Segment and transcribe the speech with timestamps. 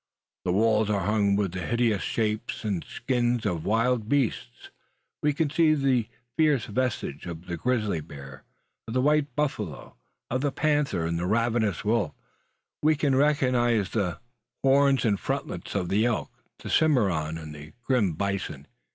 [0.45, 4.71] The walls are hung with hideous shapes and skins of wild beasts.
[5.21, 8.43] We can see the fierce visages of the grizzly bear,
[8.87, 9.97] of the white buffalo,
[10.31, 12.13] of the carcajou, of the panther, and the ravenous wolf.
[12.81, 14.19] We can recognise the
[14.63, 18.65] horns and frontlets of the elk, the cimmaron, and the grim bison.